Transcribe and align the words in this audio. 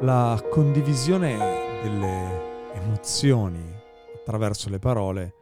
La 0.00 0.38
condivisione 0.50 1.38
delle 1.82 2.74
emozioni 2.74 3.64
attraverso 4.14 4.68
le 4.68 4.78
parole 4.78 5.34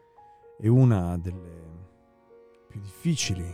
è 0.56 0.68
una 0.68 1.18
delle 1.18 1.62
più 2.68 2.78
difficili 2.78 3.44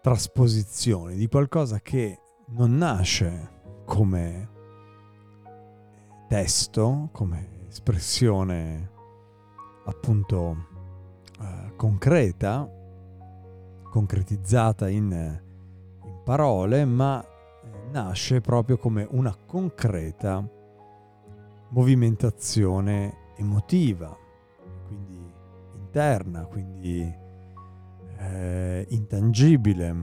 trasposizioni 0.00 1.16
di 1.16 1.28
qualcosa 1.28 1.80
che 1.80 2.18
non 2.52 2.78
nasce 2.78 3.82
come 3.84 4.48
testo, 6.26 7.10
come 7.12 7.66
espressione 7.68 8.90
appunto 9.84 10.68
eh, 11.38 11.76
concreta, 11.76 12.66
concretizzata 13.90 14.88
in, 14.88 15.10
in 16.02 16.20
parole, 16.24 16.86
ma 16.86 17.22
nasce 17.90 18.40
proprio 18.40 18.76
come 18.76 19.06
una 19.10 19.34
concreta 19.34 20.46
movimentazione 21.70 23.32
emotiva, 23.36 24.16
quindi 24.86 25.32
interna, 25.74 26.46
quindi 26.46 27.14
eh, 28.18 28.86
intangibile, 28.88 29.94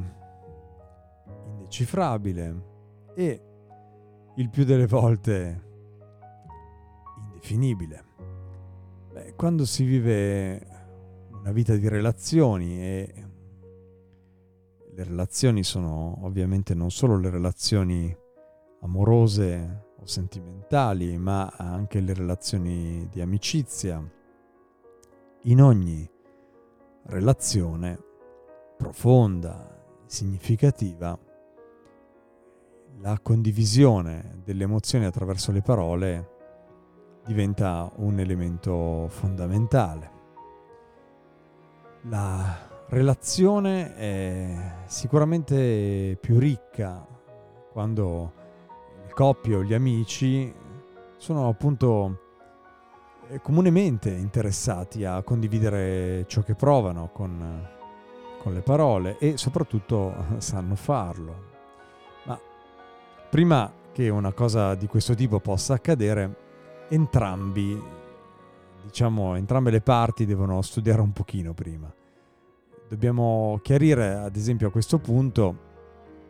indecifrabile 1.47 2.71
e 3.15 3.41
il 4.35 4.49
più 4.49 4.63
delle 4.63 4.87
volte 4.87 5.63
indefinibile. 7.23 8.03
Beh, 9.11 9.33
quando 9.35 9.65
si 9.65 9.83
vive 9.83 10.67
una 11.31 11.51
vita 11.51 11.75
di 11.75 11.87
relazioni 11.87 12.79
e 12.79 13.31
le 14.95 15.03
relazioni 15.03 15.63
sono 15.63 16.19
ovviamente 16.21 16.75
non 16.75 16.91
solo 16.91 17.17
le 17.17 17.31
relazioni 17.31 18.15
amorose 18.81 19.85
o 19.99 20.05
sentimentali, 20.05 21.17
ma 21.17 21.51
anche 21.57 21.99
le 21.99 22.13
relazioni 22.13 23.07
di 23.09 23.19
amicizia. 23.19 24.03
In 25.45 25.61
ogni 25.61 26.07
relazione 27.05 27.99
profonda, 28.77 29.81
significativa, 30.05 31.17
la 32.99 33.19
condivisione 33.19 34.41
delle 34.43 34.63
emozioni 34.63 35.05
attraverso 35.05 35.51
le 35.51 35.61
parole 35.61 36.29
diventa 37.25 37.91
un 37.95 38.19
elemento 38.19 39.07
fondamentale. 39.09 40.11
La 42.03 42.72
relazione 42.87 43.95
è 43.95 44.73
sicuramente 44.85 46.17
più 46.19 46.37
ricca 46.39 47.05
quando 47.71 48.31
le 49.05 49.11
coppie 49.13 49.55
o 49.55 49.63
gli 49.63 49.73
amici 49.73 50.53
sono 51.17 51.47
appunto 51.47 52.19
eh, 53.29 53.41
comunemente 53.41 54.09
interessati 54.09 55.05
a 55.05 55.21
condividere 55.23 56.25
ciò 56.27 56.41
che 56.41 56.55
provano 56.55 57.09
con, 57.11 57.67
con 58.39 58.53
le 58.53 58.61
parole 58.61 59.17
e 59.17 59.37
soprattutto 59.37 60.13
sanno 60.37 60.75
farlo. 60.75 61.51
Ma 62.25 62.39
prima 63.29 63.71
che 63.91 64.09
una 64.09 64.33
cosa 64.33 64.75
di 64.75 64.87
questo 64.87 65.15
tipo 65.15 65.39
possa 65.39 65.75
accadere, 65.75 66.35
entrambi, 66.89 67.81
diciamo, 68.83 69.35
entrambe 69.35 69.71
le 69.71 69.81
parti 69.81 70.25
devono 70.25 70.61
studiare 70.61 71.01
un 71.01 71.13
pochino 71.13 71.53
prima 71.53 71.91
dobbiamo 72.93 73.59
chiarire, 73.63 74.13
ad 74.13 74.35
esempio, 74.35 74.67
a 74.67 74.71
questo 74.71 74.99
punto 74.99 75.71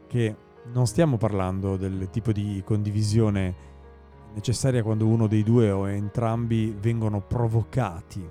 che 0.07 0.33
non 0.71 0.87
stiamo 0.87 1.17
parlando 1.17 1.75
del 1.75 2.07
tipo 2.09 2.31
di 2.31 2.61
condivisione 2.65 3.71
necessaria 4.33 4.81
quando 4.81 5.05
uno 5.05 5.27
dei 5.27 5.43
due 5.43 5.69
o 5.71 5.89
entrambi 5.89 6.73
vengono 6.79 7.19
provocati 7.19 8.25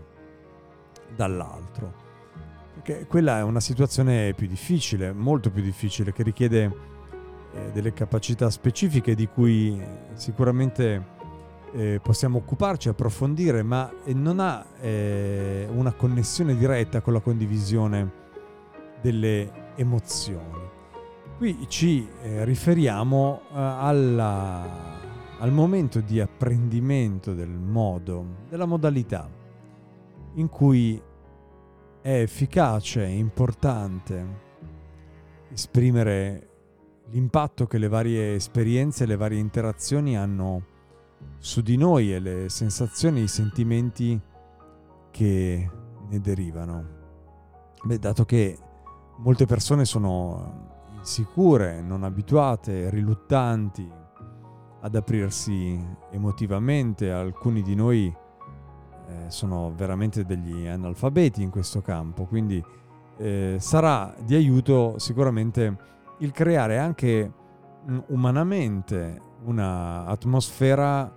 dall'altro. 1.14 2.00
Perché 2.72 3.06
quella 3.06 3.38
è 3.38 3.42
una 3.42 3.60
situazione 3.60 4.32
più 4.32 4.46
difficile, 4.46 5.12
molto 5.12 5.50
più 5.50 5.62
difficile, 5.62 6.14
che 6.14 6.22
richiede 6.22 6.74
eh, 7.52 7.70
delle 7.72 7.92
capacità 7.92 8.48
specifiche 8.48 9.14
di 9.14 9.26
cui 9.26 9.78
sicuramente 10.14 11.04
eh, 11.74 12.00
possiamo 12.02 12.38
occuparci, 12.38 12.88
approfondire, 12.88 13.62
ma 13.62 13.92
non 14.06 14.40
ha 14.40 14.64
eh, 14.80 15.68
una 15.70 15.92
connessione 15.92 16.56
diretta 16.56 17.02
con 17.02 17.12
la 17.12 17.20
condivisione 17.20 18.20
delle 19.02 19.74
emozioni. 19.74 20.60
Qui 21.36 21.66
ci 21.68 22.08
eh, 22.22 22.44
riferiamo 22.44 23.40
eh, 23.42 23.46
alla, 23.52 24.64
al 25.38 25.52
momento 25.52 26.00
di 26.00 26.20
apprendimento 26.20 27.34
del 27.34 27.50
modo, 27.50 28.24
della 28.48 28.64
modalità 28.64 29.28
in 30.34 30.48
cui 30.48 31.00
è 32.00 32.20
efficace 32.20 33.04
e 33.04 33.16
importante 33.16 34.50
esprimere 35.52 36.48
l'impatto 37.10 37.66
che 37.66 37.78
le 37.78 37.88
varie 37.88 38.34
esperienze, 38.34 39.04
le 39.04 39.16
varie 39.16 39.38
interazioni 39.38 40.16
hanno 40.16 40.70
su 41.38 41.60
di 41.60 41.76
noi 41.76 42.14
e 42.14 42.18
le 42.18 42.48
sensazioni, 42.48 43.22
i 43.22 43.28
sentimenti 43.28 44.18
che 45.10 45.70
ne 46.08 46.20
derivano. 46.20 47.00
Beh, 47.82 47.98
dato 47.98 48.24
che 48.24 48.56
molte 49.22 49.46
persone 49.46 49.84
sono 49.84 50.70
insicure, 50.98 51.80
non 51.80 52.02
abituate, 52.02 52.90
riluttanti 52.90 53.88
ad 54.80 54.94
aprirsi 54.96 55.80
emotivamente, 56.10 57.10
alcuni 57.10 57.62
di 57.62 57.74
noi 57.76 58.06
eh, 58.06 59.30
sono 59.30 59.72
veramente 59.74 60.24
degli 60.24 60.66
analfabeti 60.66 61.40
in 61.42 61.50
questo 61.50 61.80
campo, 61.80 62.24
quindi 62.24 62.62
eh, 63.18 63.56
sarà 63.60 64.12
di 64.24 64.34
aiuto 64.34 64.98
sicuramente 64.98 65.76
il 66.18 66.32
creare 66.32 66.78
anche 66.78 67.32
umanamente 68.08 69.20
un'atmosfera 69.44 71.12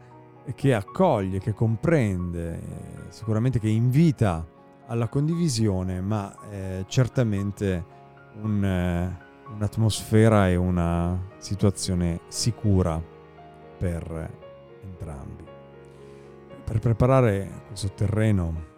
che 0.54 0.74
accoglie, 0.75 1.40
che 1.40 1.54
comprende, 1.54 3.08
sicuramente 3.10 3.60
che 3.60 3.69
invita 3.69 4.46
alla 4.88 5.08
condivisione, 5.08 6.01
ma 6.01 6.36
eh, 6.51 6.86
certamente 6.88 7.94
un, 8.42 8.64
eh, 8.64 9.54
un'atmosfera 9.54 10.50
e 10.50 10.56
una 10.56 11.20
situazione 11.38 12.22
sicura 12.28 13.02
per 13.78 14.32
entrambi. 14.84 15.44
per 16.64 16.80
preparare 16.80 17.64
questo 17.68 17.92
terreno 17.94 18.74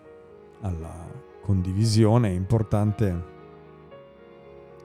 alla 0.62 1.08
condivisione 1.42 2.30
è 2.30 2.34
importante 2.34 3.36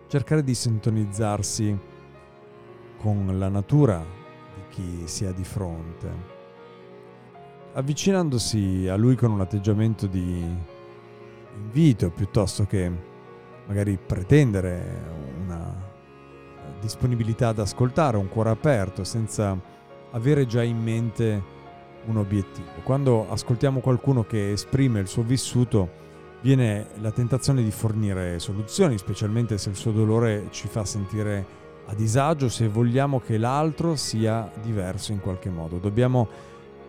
cercare 0.07 0.45
di 0.45 0.55
sintonizzarsi 0.55 1.79
con 2.99 3.39
la 3.39 3.49
natura 3.49 4.05
di 4.55 4.63
chi 4.69 5.09
si 5.09 5.25
ha 5.25 5.33
di 5.33 5.43
fronte, 5.43 6.09
avvicinandosi 7.73 8.87
a 8.89 8.95
lui 8.95 9.17
con 9.17 9.33
un 9.33 9.41
atteggiamento 9.41 10.07
di 10.07 10.45
invito 11.57 12.11
piuttosto 12.11 12.65
che 12.67 13.11
magari 13.73 13.97
pretendere 13.97 15.01
una 15.43 15.75
disponibilità 16.79 17.49
ad 17.49 17.59
ascoltare, 17.59 18.19
un 18.19 18.29
cuore 18.29 18.51
aperto, 18.51 19.03
senza 19.03 19.59
avere 20.11 20.45
già 20.45 20.63
in 20.63 20.79
mente 20.79 21.43
un 22.05 22.19
obiettivo. 22.19 22.69
Quando 22.83 23.31
ascoltiamo 23.31 23.81
qualcuno 23.81 24.25
che 24.25 24.53
esprime 24.53 25.01
il 25.01 25.07
suo 25.07 25.23
vissuto, 25.23 26.01
viene 26.43 26.89
la 27.01 27.13
tentazione 27.13 27.63
di 27.63 27.71
fornire 27.71 28.39
soluzioni, 28.41 28.99
specialmente 28.99 29.57
se 29.57 29.71
il 29.71 29.77
suo 29.77 29.93
dolore 29.93 30.49
ci 30.51 30.69
fa 30.69 30.85
sentire 30.85 31.61
a 31.87 31.95
disagio, 31.95 32.51
se 32.51 32.69
vogliamo 32.69 33.21
che 33.21 33.39
l'altro 33.39 33.97
sia 33.97 34.51
diverso 34.61 35.13
in 35.13 35.21
qualche 35.21 35.49
modo. 35.49 35.79
Dobbiamo 35.79 36.29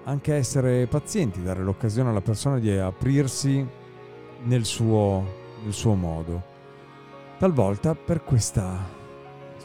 anche 0.04 0.34
essere 0.34 0.86
pazienti, 0.88 1.42
dare 1.42 1.64
l'occasione 1.64 2.10
alla 2.10 2.20
persona 2.20 2.60
di 2.60 2.72
aprirsi 2.72 3.66
nel 4.44 4.66
suo, 4.66 5.24
nel 5.64 5.72
suo 5.72 5.94
modo. 5.94 6.52
Talvolta 7.38 7.96
per 7.96 8.24
questa 8.24 9.02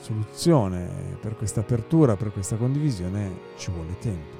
soluzione, 0.00 1.17
per 1.20 1.37
questa 1.37 1.61
apertura, 1.61 2.17
per 2.17 2.32
questa 2.32 2.56
condivisione 2.56 3.31
ci 3.56 3.70
vuole 3.70 3.99
tempo. 3.99 4.37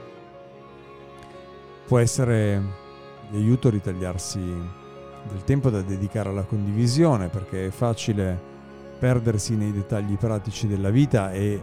Può 1.87 1.99
essere 1.99 2.61
di 3.31 3.37
aiuto 3.37 3.71
ritagliarsi 3.71 4.41
del 4.41 5.45
tempo 5.45 5.71
da 5.71 5.83
dedicare 5.83 6.31
alla 6.31 6.45
condivisione 6.45 7.29
perché 7.29 7.67
è 7.67 7.71
facile 7.71 8.41
perdersi 8.99 9.55
nei 9.57 9.73
dettagli 9.73 10.17
pratici 10.17 10.67
della 10.67 10.91
vita 10.91 11.31
e 11.33 11.63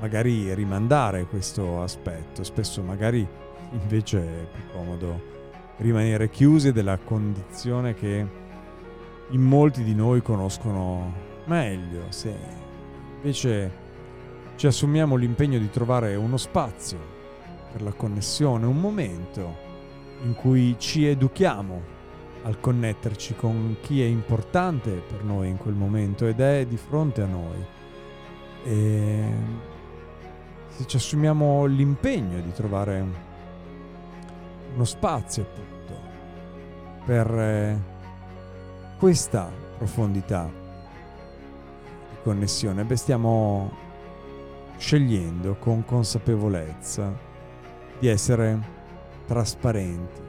magari 0.00 0.52
rimandare 0.54 1.26
questo 1.26 1.82
aspetto. 1.82 2.42
Spesso 2.42 2.82
magari 2.82 3.26
invece 3.72 4.18
è 4.20 4.46
più 4.52 4.62
comodo 4.72 5.34
rimanere 5.78 6.30
chiusi 6.30 6.72
della 6.72 6.98
condizione 6.98 7.94
che 7.94 8.44
in 9.30 9.42
molti 9.42 9.82
di 9.82 9.94
noi 9.94 10.22
conoscono 10.22 11.12
meglio. 11.46 12.04
Se 12.10 12.34
invece 13.16 13.84
ci 14.56 14.66
assumiamo 14.66 15.16
l'impegno 15.16 15.58
di 15.58 15.70
trovare 15.70 16.14
uno 16.14 16.36
spazio 16.36 16.98
per 17.72 17.82
la 17.82 17.92
connessione, 17.92 18.66
un 18.66 18.80
momento 18.80 19.64
in 20.22 20.34
cui 20.34 20.76
ci 20.78 21.06
educhiamo 21.06 21.94
al 22.44 22.60
connetterci 22.60 23.34
con 23.34 23.76
chi 23.80 24.00
è 24.02 24.06
importante 24.06 24.90
per 24.90 25.24
noi 25.24 25.48
in 25.48 25.56
quel 25.56 25.74
momento 25.74 26.26
ed 26.26 26.40
è 26.40 26.64
di 26.64 26.76
fronte 26.76 27.22
a 27.22 27.26
noi. 27.26 27.66
E 28.64 29.24
se 30.68 30.86
ci 30.86 30.96
assumiamo 30.96 31.64
l'impegno 31.66 32.40
di 32.40 32.52
trovare 32.52 33.04
uno 34.74 34.84
spazio 34.84 35.42
appunto 35.42 36.00
per 37.04 37.30
eh, 37.30 37.95
questa 38.98 39.50
profondità 39.76 40.48
di 42.10 42.16
connessione, 42.22 42.84
beh 42.84 42.96
stiamo 42.96 43.70
scegliendo 44.78 45.56
con 45.56 45.84
consapevolezza 45.84 47.12
di 47.98 48.08
essere 48.08 48.74
trasparenti 49.26 50.24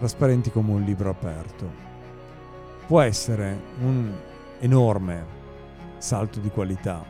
trasparenti 0.00 0.50
come 0.50 0.72
un 0.72 0.82
libro 0.82 1.10
aperto. 1.10 1.70
Può 2.86 3.02
essere 3.02 3.60
un 3.82 4.10
enorme 4.60 5.26
salto 5.98 6.40
di 6.40 6.48
qualità, 6.48 7.04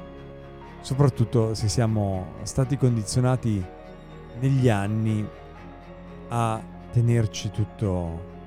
soprattutto 0.81 1.55
se 1.55 1.69
siamo 1.69 2.33
stati 2.43 2.77
condizionati 2.77 3.65
negli 4.41 4.69
anni 4.69 5.27
a 6.31 6.61
tenerci 6.91 7.53
tutto 7.53 8.40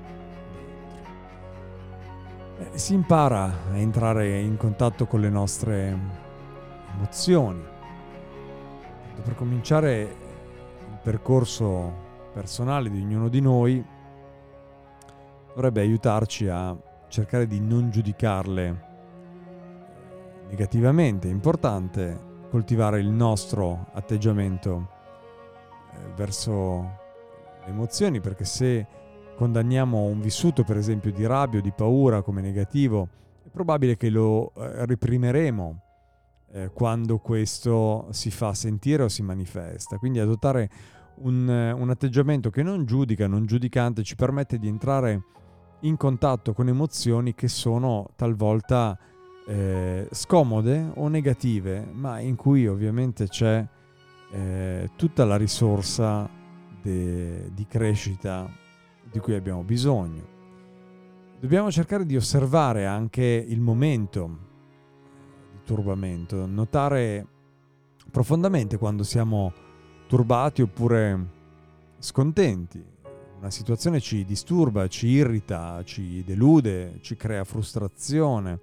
si 2.74 2.94
impara 2.94 3.44
a 3.70 3.76
entrare 3.76 4.40
in 4.40 4.56
contatto 4.56 5.06
con 5.06 5.20
le 5.20 5.28
nostre 5.28 5.98
emozioni. 6.94 7.62
Per 9.22 9.34
cominciare 9.34 10.00
il 10.00 10.98
percorso 11.02 12.02
personale 12.32 12.90
di 12.90 13.00
ognuno 13.00 13.28
di 13.28 13.40
noi 13.40 13.84
dovrebbe 15.54 15.80
aiutarci 15.80 16.48
a 16.48 16.76
cercare 17.08 17.46
di 17.46 17.60
non 17.60 17.90
giudicarle 17.90 18.66
eh, 18.66 18.74
negativamente. 20.48 21.28
È 21.28 21.30
importante 21.30 22.32
coltivare 22.50 23.00
il 23.00 23.08
nostro 23.08 23.86
atteggiamento 23.92 24.88
eh, 25.92 26.12
verso 26.16 27.02
le 27.64 27.70
emozioni 27.70 28.20
perché 28.20 28.44
se 28.44 28.86
condanniamo 29.34 30.04
un 30.04 30.20
vissuto 30.20 30.64
per 30.64 30.76
esempio 30.76 31.12
di 31.12 31.26
rabbia 31.26 31.58
o 31.58 31.62
di 31.62 31.72
paura 31.72 32.22
come 32.22 32.40
negativo 32.40 33.08
è 33.44 33.48
probabile 33.48 33.96
che 33.96 34.10
lo 34.10 34.52
eh, 34.56 34.86
reprimeremo 34.86 35.80
quando 36.72 37.18
questo 37.18 38.06
si 38.10 38.30
fa 38.30 38.54
sentire 38.54 39.02
o 39.02 39.08
si 39.08 39.22
manifesta. 39.22 39.98
Quindi 39.98 40.20
adottare 40.20 40.70
un, 41.16 41.48
un 41.48 41.90
atteggiamento 41.90 42.50
che 42.50 42.62
non 42.62 42.84
giudica, 42.84 43.26
non 43.26 43.44
giudicante, 43.46 44.02
ci 44.04 44.14
permette 44.14 44.58
di 44.58 44.68
entrare 44.68 45.22
in 45.80 45.96
contatto 45.96 46.52
con 46.52 46.68
emozioni 46.68 47.34
che 47.34 47.48
sono 47.48 48.08
talvolta 48.16 48.98
eh, 49.46 50.08
scomode 50.10 50.92
o 50.94 51.08
negative, 51.08 51.86
ma 51.92 52.20
in 52.20 52.36
cui 52.36 52.66
ovviamente 52.66 53.28
c'è 53.28 53.66
eh, 54.32 54.90
tutta 54.96 55.24
la 55.24 55.36
risorsa 55.36 56.28
de, 56.80 57.50
di 57.52 57.66
crescita 57.66 58.48
di 59.14 59.20
cui 59.20 59.36
abbiamo 59.36 59.62
bisogno. 59.62 60.26
Dobbiamo 61.38 61.70
cercare 61.70 62.04
di 62.04 62.16
osservare 62.16 62.84
anche 62.84 63.22
il 63.22 63.60
momento 63.60 64.38
di 65.52 65.58
turbamento, 65.62 66.46
notare 66.46 67.24
profondamente 68.10 68.76
quando 68.76 69.04
siamo 69.04 69.52
turbati 70.08 70.62
oppure 70.62 71.26
scontenti 71.98 72.84
una 73.38 73.50
situazione 73.50 74.00
ci 74.00 74.24
disturba, 74.24 74.88
ci 74.88 75.06
irrita, 75.06 75.80
ci 75.84 76.24
delude, 76.24 76.98
ci 77.00 77.14
crea 77.14 77.44
frustrazione, 77.44 78.58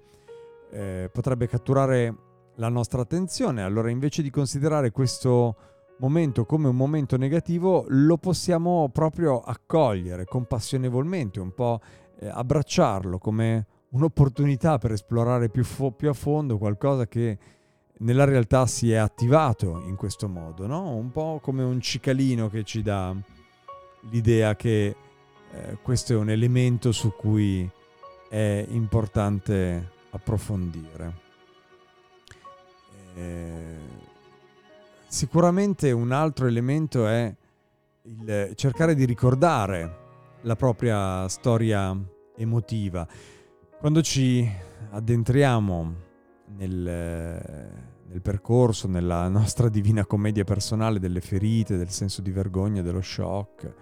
eh, 0.70 1.08
potrebbe 1.10 1.48
catturare 1.48 2.14
la 2.56 2.68
nostra 2.68 3.00
attenzione, 3.00 3.62
allora 3.62 3.88
invece 3.88 4.20
di 4.20 4.28
considerare 4.28 4.90
questo 4.90 5.56
momento 6.02 6.44
come 6.44 6.66
un 6.66 6.74
momento 6.74 7.16
negativo, 7.16 7.84
lo 7.88 8.16
possiamo 8.16 8.90
proprio 8.92 9.40
accogliere 9.40 10.24
compassionevolmente, 10.24 11.38
un 11.38 11.54
po' 11.54 11.80
eh, 12.18 12.26
abbracciarlo 12.26 13.18
come 13.18 13.66
un'opportunità 13.90 14.78
per 14.78 14.92
esplorare 14.92 15.48
più, 15.48 15.62
fo- 15.62 15.92
più, 15.92 16.08
a 16.08 16.12
fondo 16.12 16.58
qualcosa 16.58 17.06
che 17.06 17.38
nella 17.98 18.24
realtà 18.24 18.66
si 18.66 18.90
è 18.90 18.96
attivato 18.96 19.80
in 19.86 19.94
questo 19.94 20.28
modo, 20.28 20.66
no? 20.66 20.96
un 20.96 21.12
po' 21.12 21.38
come 21.40 21.62
un 21.62 21.80
cicalino 21.80 22.48
che 22.48 22.64
ci 22.64 22.82
dà 22.82 23.14
l'idea 24.10 24.56
che 24.56 24.96
eh, 25.52 25.78
questo 25.82 26.14
è 26.14 26.16
un 26.16 26.30
elemento 26.30 26.90
su 26.90 27.14
cui 27.14 27.68
è 28.28 28.66
importante 28.70 29.90
approfondire. 30.10 31.20
Eh, 33.14 34.10
sicuramente 35.12 35.92
un 35.92 36.10
altro 36.10 36.46
elemento 36.46 37.06
è 37.06 37.36
il 38.04 38.52
cercare 38.54 38.94
di 38.94 39.04
ricordare 39.04 39.98
la 40.40 40.56
propria 40.56 41.28
storia 41.28 41.94
emotiva. 42.34 43.06
Quando 43.78 44.00
ci 44.00 44.50
addentriamo 44.90 45.94
nel 46.56 47.90
nel 48.12 48.20
percorso, 48.20 48.88
nella 48.88 49.26
nostra 49.28 49.70
divina 49.70 50.04
commedia 50.04 50.44
personale 50.44 50.98
delle 50.98 51.22
ferite, 51.22 51.78
del 51.78 51.88
senso 51.88 52.20
di 52.20 52.30
vergogna, 52.30 52.82
dello 52.82 53.00
shock, 53.00 53.72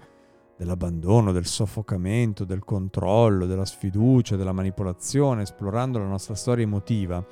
dell'abbandono, 0.57 1.33
del 1.33 1.47
soffocamento, 1.47 2.45
del 2.45 2.65
controllo, 2.65 3.47
della 3.47 3.65
sfiducia, 3.65 4.37
della 4.37 4.53
manipolazione, 4.53 5.43
esplorando 5.43 5.99
la 5.99 6.07
nostra 6.07 6.37
storia 6.37 6.63
emotiva, 6.63 7.25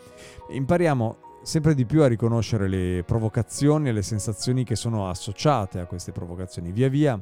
impariamo 0.51 1.19
sempre 1.49 1.75
di 1.75 1.87
più 1.87 2.03
a 2.03 2.07
riconoscere 2.09 2.69
le 2.69 3.03
provocazioni 3.07 3.89
e 3.89 3.93
le 3.93 4.03
sensazioni 4.03 4.65
che 4.65 4.77
sono 4.77 5.09
associate 5.09 5.81
a 5.81 5.87
queste 5.87 6.13
provocazioni. 6.13 6.73
Via 6.73 6.91
via 6.91 7.19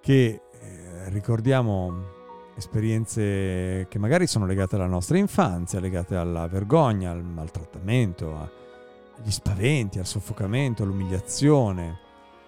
che 0.00 0.42
eh, 0.60 1.08
ricordiamo 1.10 2.16
esperienze 2.56 3.86
che 3.88 3.98
magari 4.00 4.26
sono 4.26 4.44
legate 4.44 4.74
alla 4.74 4.86
nostra 4.86 5.18
infanzia, 5.18 5.78
legate 5.78 6.16
alla 6.16 6.48
vergogna, 6.48 7.12
al 7.12 7.22
maltrattamento, 7.22 8.34
agli 8.34 9.30
spaventi, 9.30 10.00
al 10.00 10.06
soffocamento, 10.06 10.82
all'umiliazione, 10.82 11.96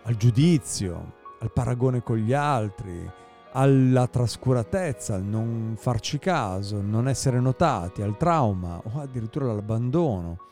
al 0.03 0.17
giudizio, 0.17 1.13
al 1.39 1.53
paragone 1.53 2.03
con 2.03 2.17
gli 2.17 2.33
altri, 2.33 3.09
alla 3.53 4.09
trascuratezza, 4.09 5.15
al 5.15 5.23
non 5.23 5.77
farci 5.79 6.19
caso, 6.19 6.79
al 6.79 6.85
non 6.85 7.07
essere 7.07 7.39
notati, 7.39 8.03
al 8.03 8.17
trauma 8.17 8.83
o 8.83 9.01
addirittura 9.01 9.49
all'abbandono. 9.53 10.49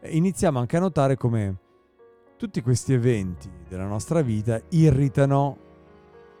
Iniziamo 0.00 0.60
anche 0.60 0.76
a 0.76 0.80
notare 0.80 1.16
come 1.16 1.56
tutti 2.36 2.62
questi 2.62 2.92
eventi 2.92 3.50
della 3.68 3.86
nostra 3.86 4.22
vita 4.22 4.60
irritano 4.68 5.56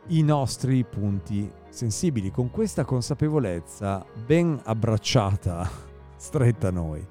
i 0.08 0.22
nostri 0.22 0.84
punti 0.84 1.50
sensibili. 1.68 2.30
Con 2.30 2.52
questa 2.52 2.84
consapevolezza 2.84 4.06
ben 4.24 4.60
abbracciata, 4.62 5.68
stretta 6.14 6.68
a 6.68 6.70
noi, 6.70 7.04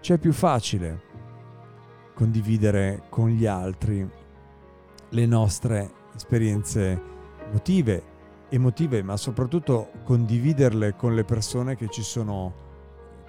c'è 0.00 0.18
più 0.18 0.32
facile 0.32 1.12
condividere 2.12 3.04
con 3.08 3.28
gli 3.28 3.46
altri 3.46 4.08
le 5.10 5.26
nostre 5.26 5.92
esperienze 6.12 7.00
emotive, 7.46 8.02
emotive, 8.48 9.00
ma 9.04 9.16
soprattutto 9.16 9.90
condividerle 10.02 10.96
con 10.96 11.14
le 11.14 11.22
persone 11.22 11.76
che 11.76 11.86
ci 11.88 12.02
sono 12.02 12.62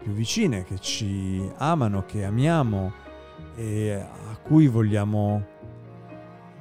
più 0.06 0.14
vicine, 0.14 0.64
che 0.64 0.78
ci 0.78 1.52
amano, 1.58 2.06
che 2.06 2.26
amiamo 2.26 2.94
e 3.56 3.92
a 3.94 4.38
cui 4.38 4.68
vogliamo 4.68 5.44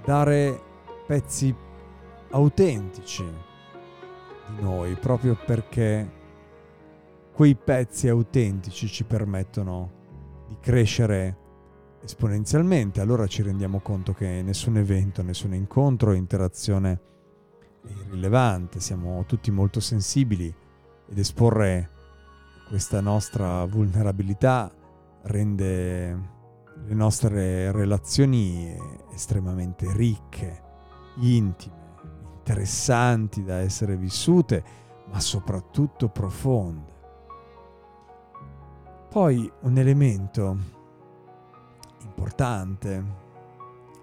dare 0.03 0.59
pezzi 1.07 1.55
autentici 2.31 3.23
di 4.49 4.63
noi, 4.63 4.95
proprio 4.95 5.37
perché 5.37 6.11
quei 7.35 7.55
pezzi 7.55 8.09
autentici 8.09 8.87
ci 8.89 9.05
permettono 9.05 9.91
di 10.49 10.57
crescere 10.59 11.37
esponenzialmente, 12.03 13.03
allora 13.03 13.27
ci 13.27 13.43
rendiamo 13.43 13.81
conto 13.81 14.15
che 14.15 14.41
nessun 14.41 14.79
evento, 14.79 15.23
nessun 15.23 15.53
incontro, 15.53 16.15
interazione 16.15 17.01
è 17.87 17.91
irrilevante, 17.91 18.81
siamo 18.81 19.23
tutti 19.27 19.51
molto 19.51 19.81
sensibili 19.81 20.47
ed 21.07 21.19
esporre 21.19 21.91
questa 22.67 23.01
nostra 23.01 23.65
vulnerabilità 23.67 24.71
rende 25.23 26.33
le 26.87 26.95
nostre 26.95 27.71
relazioni 27.73 28.77
estremamente 29.13 29.93
ricche, 29.93 30.63
intime, 31.17 31.83
interessanti 32.39 33.45
da 33.45 33.59
essere 33.59 33.97
vissute, 33.97 34.63
ma 35.11 35.21
soprattutto 35.21 36.09
profonde. 36.09 36.93
Poi 39.09 39.51
un 39.61 39.79
elemento 39.79 40.57
importante 42.03 43.23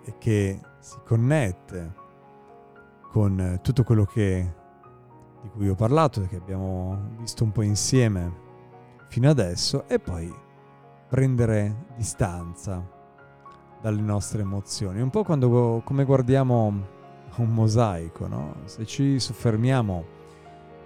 e 0.05 0.17
che 0.17 0.59
si 0.79 0.97
connette 1.05 1.99
con 3.11 3.59
tutto 3.61 3.83
quello 3.83 4.05
che, 4.05 4.53
di 5.41 5.49
cui 5.49 5.67
ho 5.67 5.75
parlato 5.75 6.23
e 6.23 6.27
che 6.27 6.37
abbiamo 6.37 7.15
visto 7.17 7.43
un 7.43 7.51
po' 7.51 7.61
insieme 7.61 8.49
fino 9.11 9.29
adesso 9.29 9.89
e 9.89 9.99
poi 9.99 10.33
prendere 11.09 11.87
distanza 11.97 12.81
dalle 13.81 13.99
nostre 13.99 14.41
emozioni. 14.41 15.01
Un 15.01 15.09
po' 15.09 15.25
quando, 15.25 15.81
come 15.83 16.05
guardiamo 16.05 16.87
un 17.35 17.49
mosaico, 17.49 18.27
no? 18.27 18.55
se 18.63 18.85
ci 18.85 19.19
soffermiamo 19.19 20.05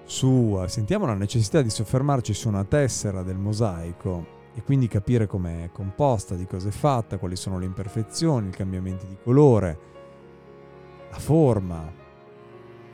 su, 0.06 0.60
sentiamo 0.66 1.06
la 1.06 1.14
necessità 1.14 1.62
di 1.62 1.70
soffermarci 1.70 2.34
su 2.34 2.48
una 2.48 2.64
tessera 2.64 3.22
del 3.22 3.38
mosaico 3.38 4.26
e 4.56 4.64
quindi 4.64 4.88
capire 4.88 5.28
com'è 5.28 5.70
composta, 5.72 6.34
di 6.34 6.48
cosa 6.48 6.70
è 6.70 6.72
fatta, 6.72 7.20
quali 7.20 7.36
sono 7.36 7.60
le 7.60 7.66
imperfezioni, 7.66 8.48
i 8.48 8.52
cambiamenti 8.52 9.06
di 9.06 9.18
colore, 9.22 9.80
la 11.12 11.20
forma, 11.20 11.92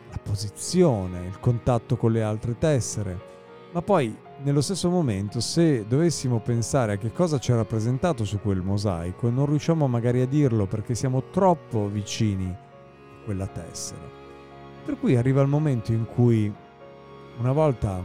la 0.10 0.20
posizione, 0.22 1.26
il 1.26 1.40
contatto 1.40 1.96
con 1.96 2.12
le 2.12 2.22
altre 2.22 2.58
tessere. 2.58 3.30
Ma 3.74 3.82
poi, 3.82 4.14
nello 4.44 4.60
stesso 4.60 4.90
momento, 4.90 5.40
se 5.40 5.86
dovessimo 5.88 6.40
pensare 6.40 6.94
a 6.94 6.98
che 6.98 7.14
cosa 7.14 7.40
c'è 7.40 7.56
rappresentato 7.56 8.26
su 8.26 8.40
quel 8.42 8.62
mosaico, 8.62 9.30
non 9.30 9.46
riusciamo 9.46 9.88
magari 9.88 10.20
a 10.20 10.28
dirlo 10.28 10.66
perché 10.66 10.94
siamo 10.94 11.30
troppo 11.32 11.88
vicini 11.88 12.50
a 12.50 13.24
quella 13.24 13.48
tessera. 13.48 14.02
Per 14.84 15.00
cui 15.00 15.16
arriva 15.16 15.42
il 15.42 15.48
momento 15.48 15.94
in 15.94 16.06
cui, 16.06 16.54
una 17.38 17.52
volta 17.54 18.04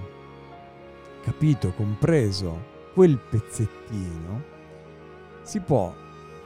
capito, 1.24 1.72
compreso 1.72 2.74
quel 2.94 3.18
pezzettino 3.18 4.42
si 5.42 5.58
può 5.60 5.92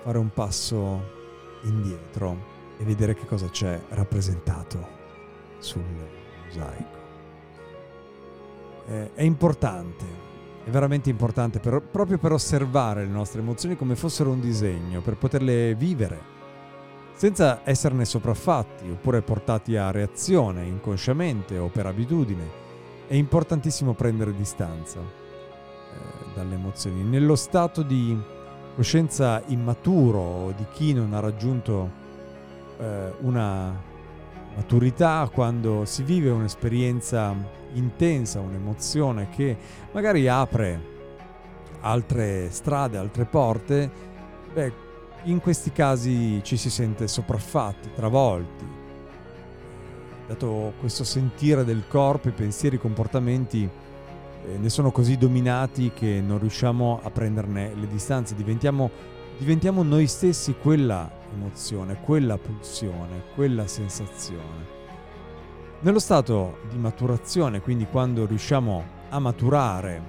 fare 0.02 0.16
un 0.16 0.32
passo 0.32 1.18
indietro 1.64 2.58
e 2.78 2.84
vedere 2.84 3.14
che 3.14 3.26
cosa 3.26 3.50
c'è 3.50 3.78
rappresentato 3.90 4.98
sul 5.58 5.84
mosaico. 6.46 6.99
Eh, 8.90 9.14
è 9.14 9.22
importante, 9.22 10.04
è 10.64 10.70
veramente 10.70 11.10
importante 11.10 11.60
per, 11.60 11.80
proprio 11.80 12.18
per 12.18 12.32
osservare 12.32 13.04
le 13.04 13.10
nostre 13.10 13.40
emozioni 13.40 13.76
come 13.76 13.94
fossero 13.94 14.30
un 14.30 14.40
disegno, 14.40 15.00
per 15.00 15.16
poterle 15.16 15.76
vivere, 15.76 16.20
senza 17.12 17.60
esserne 17.62 18.04
sopraffatti 18.04 18.90
oppure 18.90 19.22
portati 19.22 19.76
a 19.76 19.92
reazione 19.92 20.64
inconsciamente 20.64 21.56
o 21.56 21.68
per 21.68 21.86
abitudine. 21.86 22.58
È 23.06 23.14
importantissimo 23.14 23.94
prendere 23.94 24.34
distanza 24.34 24.98
dalle 26.34 26.54
emozioni. 26.54 27.04
Nello 27.04 27.36
stato 27.36 27.82
di 27.82 28.18
coscienza 28.74 29.40
immaturo 29.46 30.52
di 30.56 30.64
chi 30.72 30.94
non 30.94 31.12
ha 31.12 31.20
raggiunto 31.20 31.90
eh, 32.78 33.12
una 33.20 33.72
maturità, 34.56 35.28
quando 35.32 35.84
si 35.84 36.02
vive 36.02 36.30
un'esperienza 36.30 37.59
intensa, 37.74 38.40
un'emozione 38.40 39.28
che 39.30 39.56
magari 39.92 40.28
apre 40.28 40.98
altre 41.80 42.50
strade, 42.50 42.98
altre 42.98 43.24
porte, 43.24 43.90
beh, 44.52 44.72
in 45.24 45.40
questi 45.40 45.72
casi 45.72 46.40
ci 46.42 46.56
si 46.56 46.70
sente 46.70 47.06
sopraffatti, 47.08 47.90
travolti. 47.94 48.78
Dato 50.26 50.74
questo 50.78 51.04
sentire 51.04 51.64
del 51.64 51.84
corpo, 51.88 52.28
i 52.28 52.32
pensieri, 52.32 52.76
i 52.76 52.80
comportamenti 52.80 53.68
eh, 53.68 54.56
ne 54.56 54.68
sono 54.68 54.90
così 54.92 55.16
dominati 55.16 55.90
che 55.92 56.22
non 56.24 56.38
riusciamo 56.38 57.00
a 57.02 57.10
prenderne 57.10 57.74
le 57.74 57.86
distanze, 57.88 58.34
diventiamo, 58.34 58.90
diventiamo 59.38 59.82
noi 59.82 60.06
stessi 60.06 60.54
quella 60.54 61.10
emozione, 61.32 62.00
quella 62.00 62.38
pulsione, 62.38 63.24
quella 63.34 63.66
sensazione. 63.66 64.79
Nello 65.82 65.98
stato 65.98 66.58
di 66.70 66.76
maturazione, 66.76 67.60
quindi 67.60 67.86
quando 67.86 68.26
riusciamo 68.26 68.84
a 69.08 69.18
maturare 69.18 70.02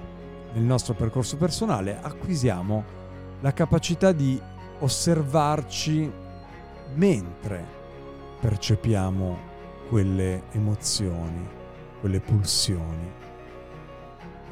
nel 0.52 0.62
nostro 0.62 0.94
percorso 0.94 1.36
personale, 1.36 1.98
acquisiamo 2.00 2.84
la 3.40 3.52
capacità 3.52 4.12
di 4.12 4.40
osservarci 4.80 6.12
mentre 6.94 7.64
percepiamo 8.40 9.50
quelle 9.88 10.42
emozioni, 10.52 11.48
quelle 12.00 12.20
pulsioni 12.20 13.20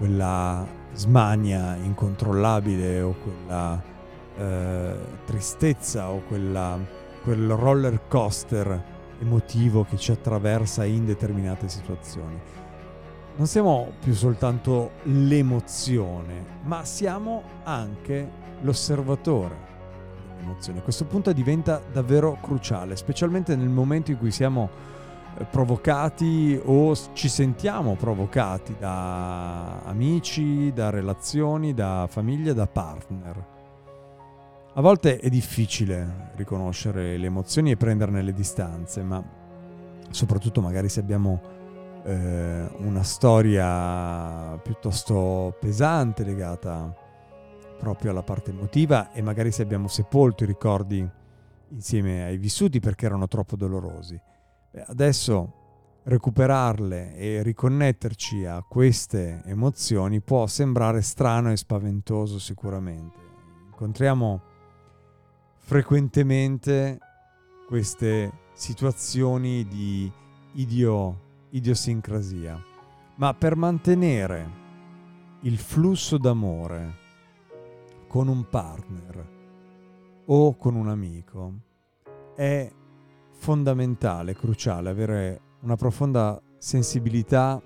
quella 0.01 0.67
smania 0.95 1.77
incontrollabile 1.77 3.03
o 3.03 3.15
quella 3.23 3.83
eh, 4.39 4.97
tristezza 5.27 6.09
o 6.09 6.23
quella, 6.27 6.79
quel 7.23 7.51
roller 7.51 8.01
coaster 8.09 8.83
emotivo 9.21 9.85
che 9.85 9.97
ci 9.97 10.11
attraversa 10.11 10.85
in 10.85 11.05
determinate 11.05 11.69
situazioni. 11.69 12.39
Non 13.37 13.47
siamo 13.47 13.93
più 14.01 14.13
soltanto 14.15 14.93
l'emozione, 15.05 16.45
ma 16.63 16.85
siamo 16.85 17.43
anche 17.63 18.29
l'osservatore 18.63 19.69
dell'emozione. 20.37 20.83
Questo 20.83 21.05
punto 21.05 21.33
diventa 21.33 21.81
davvero 21.93 22.39
cruciale, 22.41 22.97
specialmente 22.97 23.57
nel 23.57 23.69
momento 23.69 24.11
in 24.11 24.19
cui 24.19 24.31
siamo 24.31 24.69
eh, 25.39 25.45
provocati 25.45 26.61
o 26.63 26.95
ci 27.13 27.29
sentiamo 27.29 27.95
provocati 27.95 28.75
da 28.79 29.81
amici, 29.85 30.73
da 30.73 30.91
relazioni, 30.91 31.73
da 31.73 32.07
famiglie, 32.11 32.53
da 32.53 32.67
partner. 32.67 33.59
A 34.81 34.83
volte 34.83 35.19
è 35.19 35.29
difficile 35.29 36.31
riconoscere 36.37 37.19
le 37.19 37.27
emozioni 37.27 37.71
e 37.71 37.77
prenderne 37.77 38.23
le 38.23 38.33
distanze, 38.33 39.03
ma 39.03 39.23
soprattutto 40.09 40.63
magari 40.63 40.89
se 40.89 41.01
abbiamo 41.01 41.39
eh, 42.03 42.67
una 42.79 43.03
storia 43.03 44.57
piuttosto 44.63 45.55
pesante 45.61 46.25
legata 46.25 46.97
proprio 47.79 48.11
alla 48.11 48.23
parte 48.23 48.53
emotiva 48.53 49.13
e 49.13 49.21
magari 49.21 49.53
se 49.53 49.61
abbiamo 49.61 49.87
sepolto 49.87 50.45
i 50.45 50.47
ricordi 50.47 51.07
insieme 51.69 52.25
ai 52.25 52.39
vissuti 52.39 52.81
perché 52.81 53.05
erano 53.05 53.29
troppo 53.29 53.57
dolorosi. 53.57 54.19
Adesso 54.87 55.53
recuperarle 56.05 57.17
e 57.17 57.43
riconnetterci 57.43 58.47
a 58.47 58.65
queste 58.67 59.43
emozioni 59.45 60.23
può 60.23 60.47
sembrare 60.47 61.03
strano 61.03 61.53
e 61.53 61.59
spaventoso 61.59 62.39
sicuramente. 62.39 63.19
Incontriamo 63.67 64.49
frequentemente 65.71 66.99
queste 67.69 68.33
situazioni 68.55 69.69
di 69.69 70.11
idio, 70.55 71.21
idiosincrasia, 71.51 72.61
ma 73.15 73.35
per 73.35 73.55
mantenere 73.55 74.51
il 75.43 75.57
flusso 75.59 76.19
d'amore 76.19 76.95
con 78.09 78.27
un 78.27 78.49
partner 78.49 79.29
o 80.25 80.57
con 80.57 80.75
un 80.75 80.89
amico 80.89 81.53
è 82.35 82.69
fondamentale, 83.31 84.35
cruciale 84.35 84.91
avere 84.91 85.41
una 85.61 85.77
profonda 85.77 86.43
sensibilità 86.59 87.63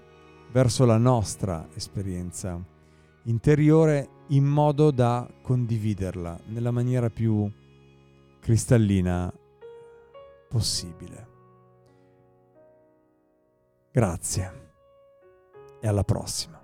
verso 0.52 0.84
la 0.84 0.98
nostra 0.98 1.68
esperienza 1.72 2.62
interiore 3.22 4.08
in 4.28 4.44
modo 4.44 4.90
da 4.90 5.26
condividerla 5.40 6.38
nella 6.48 6.70
maniera 6.70 7.08
più 7.08 7.50
cristallina 8.44 9.32
possibile. 10.50 11.28
Grazie 13.90 14.72
e 15.80 15.88
alla 15.88 16.04
prossima. 16.04 16.63